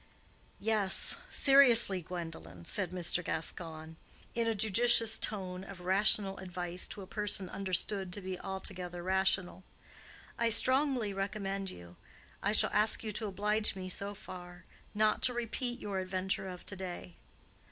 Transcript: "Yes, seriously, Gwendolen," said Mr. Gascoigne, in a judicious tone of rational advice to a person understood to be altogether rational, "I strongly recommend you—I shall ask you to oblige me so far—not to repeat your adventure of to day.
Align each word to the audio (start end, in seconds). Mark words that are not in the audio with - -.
"Yes, 0.59 1.17
seriously, 1.29 2.01
Gwendolen," 2.01 2.65
said 2.65 2.89
Mr. 2.89 3.23
Gascoigne, 3.23 3.97
in 4.33 4.47
a 4.47 4.55
judicious 4.55 5.19
tone 5.19 5.63
of 5.63 5.81
rational 5.81 6.39
advice 6.39 6.87
to 6.87 7.03
a 7.03 7.05
person 7.05 7.47
understood 7.49 8.11
to 8.13 8.19
be 8.19 8.39
altogether 8.39 9.03
rational, 9.03 9.63
"I 10.39 10.49
strongly 10.49 11.13
recommend 11.13 11.69
you—I 11.69 12.51
shall 12.51 12.71
ask 12.73 13.03
you 13.03 13.11
to 13.11 13.27
oblige 13.27 13.75
me 13.75 13.89
so 13.89 14.15
far—not 14.15 15.21
to 15.21 15.33
repeat 15.35 15.79
your 15.79 15.99
adventure 15.99 16.47
of 16.47 16.65
to 16.65 16.75
day. 16.75 17.17